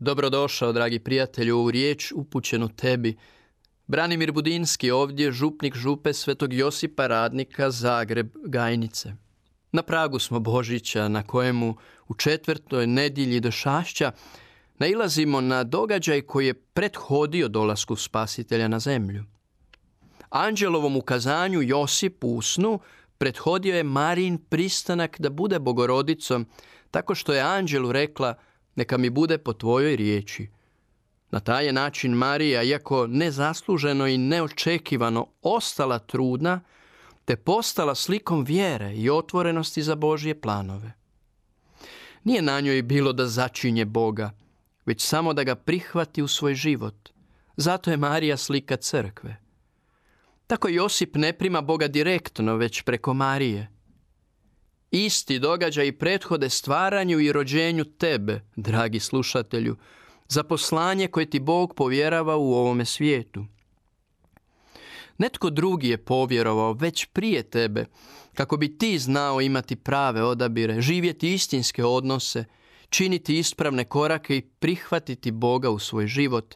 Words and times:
Dobrodošao, 0.00 0.72
dragi 0.72 0.98
prijatelju, 0.98 1.62
u 1.62 1.70
riječ 1.70 2.12
upućenu 2.12 2.68
tebi. 2.68 3.16
Branimir 3.86 4.32
Budinski 4.32 4.90
ovdje, 4.90 5.32
župnik 5.32 5.74
župe 5.74 6.12
Svetog 6.12 6.52
Josipa 6.52 7.06
Radnika, 7.06 7.70
Zagreb, 7.70 8.28
Gajnice. 8.44 9.12
Na 9.72 9.82
pragu 9.82 10.18
smo 10.18 10.40
Božića, 10.40 11.08
na 11.08 11.22
kojemu 11.22 11.76
u 12.08 12.14
četvrtoj 12.14 12.86
nedjelji 12.86 13.40
do 13.40 13.50
šašća 13.50 14.12
nailazimo 14.78 15.40
na 15.40 15.64
događaj 15.64 16.20
koji 16.20 16.46
je 16.46 16.54
prethodio 16.54 17.48
dolasku 17.48 17.96
spasitelja 17.96 18.68
na 18.68 18.78
zemlju. 18.78 19.24
Anđelovom 20.30 20.96
ukazanju 20.96 21.62
Josip 21.62 22.24
u 22.24 22.42
snu 22.42 22.78
prethodio 23.18 23.76
je 23.76 23.82
Marin 23.82 24.38
pristanak 24.38 25.20
da 25.20 25.30
bude 25.30 25.58
bogorodicom, 25.58 26.46
tako 26.90 27.14
što 27.14 27.32
je 27.32 27.40
Anđelu 27.40 27.92
rekla– 27.92 28.34
neka 28.78 28.98
mi 28.98 29.10
bude 29.10 29.38
po 29.38 29.52
tvojoj 29.52 29.96
riječi. 29.96 30.48
Na 31.30 31.40
taj 31.40 31.72
način 31.72 32.12
Marija, 32.12 32.62
iako 32.62 33.06
nezasluženo 33.06 34.06
i 34.06 34.18
neočekivano, 34.18 35.26
ostala 35.42 35.98
trudna, 35.98 36.60
te 37.24 37.36
postala 37.36 37.94
slikom 37.94 38.44
vjere 38.44 38.94
i 38.94 39.10
otvorenosti 39.10 39.82
za 39.82 39.94
Božje 39.94 40.40
planove. 40.40 40.92
Nije 42.24 42.42
na 42.42 42.60
njoj 42.60 42.82
bilo 42.82 43.12
da 43.12 43.26
začinje 43.26 43.84
Boga, 43.84 44.30
već 44.86 45.02
samo 45.02 45.34
da 45.34 45.44
ga 45.44 45.54
prihvati 45.54 46.22
u 46.22 46.28
svoj 46.28 46.54
život. 46.54 47.08
Zato 47.56 47.90
je 47.90 47.96
Marija 47.96 48.36
slika 48.36 48.76
crkve. 48.76 49.36
Tako 50.46 50.68
Josip 50.68 51.16
ne 51.16 51.32
prima 51.32 51.60
Boga 51.60 51.88
direktno, 51.88 52.56
već 52.56 52.82
preko 52.82 53.14
Marije– 53.14 53.68
Isti 54.90 55.38
događaj 55.38 55.92
prethode 55.92 56.50
stvaranju 56.50 57.20
i 57.20 57.32
rođenju 57.32 57.84
tebe, 57.84 58.40
dragi 58.56 59.00
slušatelju, 59.00 59.76
za 60.28 60.42
poslanje 60.42 61.08
koje 61.08 61.30
ti 61.30 61.40
Bog 61.40 61.74
povjerava 61.74 62.36
u 62.36 62.54
ovome 62.54 62.84
svijetu. 62.84 63.44
Netko 65.18 65.50
drugi 65.50 65.88
je 65.88 66.04
povjerovao 66.04 66.72
već 66.72 67.04
prije 67.04 67.42
tebe, 67.42 67.84
kako 68.34 68.56
bi 68.56 68.78
ti 68.78 68.98
znao 68.98 69.40
imati 69.40 69.76
prave 69.76 70.22
odabire, 70.22 70.80
živjeti 70.80 71.34
istinske 71.34 71.84
odnose, 71.84 72.44
činiti 72.88 73.38
ispravne 73.38 73.84
korake 73.84 74.36
i 74.36 74.48
prihvatiti 74.58 75.30
Boga 75.30 75.70
u 75.70 75.78
svoj 75.78 76.06
život, 76.06 76.54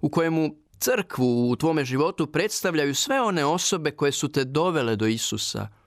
u 0.00 0.10
kojemu 0.10 0.54
crkvu 0.78 1.50
u 1.50 1.56
tvome 1.56 1.84
životu 1.84 2.26
predstavljaju 2.26 2.94
sve 2.94 3.22
one 3.22 3.44
osobe 3.44 3.90
koje 3.90 4.12
su 4.12 4.28
te 4.28 4.44
dovele 4.44 4.96
do 4.96 5.06
Isusa– 5.06 5.68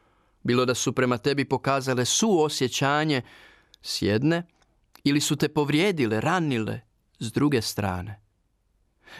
bilo 0.43 0.65
da 0.65 0.75
su 0.75 0.93
prema 0.93 1.17
tebi 1.17 1.45
pokazale 1.45 2.05
suosjećanje 2.05 3.21
s 3.81 4.01
jedne 4.01 4.43
ili 5.03 5.21
su 5.21 5.35
te 5.35 5.49
povrijedile, 5.49 6.21
ranile 6.21 6.81
s 7.19 7.31
druge 7.31 7.61
strane. 7.61 8.21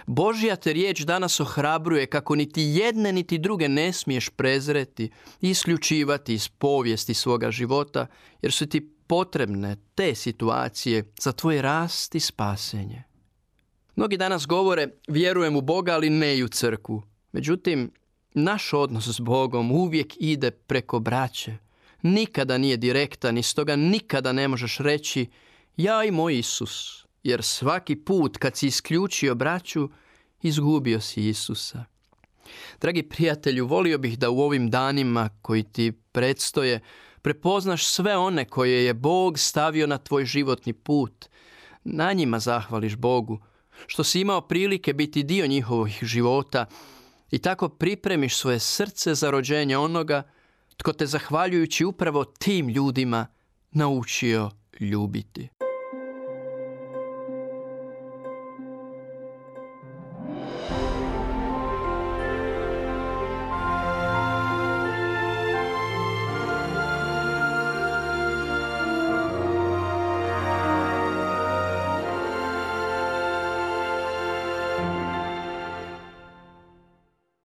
Božja 0.06 0.56
te 0.56 0.74
riječ 0.74 1.02
danas 1.02 1.40
ohrabruje 1.40 2.06
kako 2.06 2.36
niti 2.36 2.62
jedne 2.62 3.14
niti 3.14 3.38
druge 3.38 3.70
ne 3.70 3.94
smiješ 3.94 4.30
prezreti 4.30 5.12
isključivati 5.42 6.34
iz 6.34 6.50
povijesti 6.50 7.14
svoga 7.14 7.52
života, 7.52 8.08
jer 8.42 8.52
su 8.52 8.66
ti 8.66 8.94
potrebne 9.08 9.76
te 9.96 10.16
situacije 10.16 11.14
za 11.22 11.32
tvoj 11.32 11.62
rast 11.62 12.16
i 12.16 12.20
spasenje. 12.20 13.04
Mnogi 13.96 14.18
danas 14.18 14.48
govore 14.48 14.88
vjerujem 15.08 15.56
u 15.56 15.62
Boga, 15.62 15.94
ali 15.94 16.10
ne 16.10 16.38
i 16.38 16.44
u 16.44 16.48
crku. 16.48 17.02
Međutim, 17.32 17.92
naš 18.34 18.74
odnos 18.74 19.08
s 19.08 19.20
Bogom 19.20 19.72
uvijek 19.72 20.14
ide 20.20 20.52
preko 20.52 21.00
braće. 21.00 21.58
Nikada 22.02 22.58
nije 22.58 22.78
direktan 22.78 23.38
i 23.38 23.44
stoga 23.44 23.76
nikada 23.76 24.32
ne 24.32 24.48
možeš 24.48 24.78
reći 24.78 25.30
ja 25.78 26.04
i 26.04 26.12
moj 26.12 26.40
Isus, 26.40 27.06
jer 27.24 27.44
svaki 27.44 27.96
put 27.96 28.38
kad 28.38 28.58
si 28.58 28.68
isključio 28.68 29.36
braću, 29.36 29.90
izgubio 30.42 31.02
si 31.02 31.28
Isusa. 31.28 31.86
Dragi 32.82 33.04
prijatelju, 33.04 33.68
volio 33.68 33.98
bih 33.98 34.20
da 34.20 34.30
u 34.30 34.42
ovim 34.42 34.70
danima 34.70 35.30
koji 35.42 35.64
ti 35.64 35.92
predstoje 36.12 36.80
prepoznaš 37.22 37.86
sve 37.86 38.18
one 38.18 38.46
koje 38.46 38.86
je 38.86 38.94
Bog 38.94 39.40
stavio 39.40 39.88
na 39.88 39.98
tvoj 39.98 40.26
životni 40.26 40.74
put. 40.74 41.26
Na 41.84 42.14
njima 42.14 42.40
zahvališ 42.40 42.96
Bogu, 42.96 43.40
što 43.88 44.04
si 44.04 44.22
imao 44.22 44.42
prilike 44.42 44.94
biti 44.94 45.24
dio 45.24 45.48
njihovih 45.48 46.00
života, 46.02 46.66
i 47.32 47.40
tako 47.40 47.70
pripremiš 47.70 48.38
svoje 48.38 48.60
srce 48.60 49.16
za 49.16 49.32
rođenje 49.32 49.78
onoga 49.78 50.24
tko 50.78 50.94
te 50.94 51.06
zahvaljujući 51.06 51.86
upravo 51.86 52.26
tim 52.26 52.70
ljudima 52.70 53.28
naučio 53.72 54.50
ljubiti. 54.80 55.50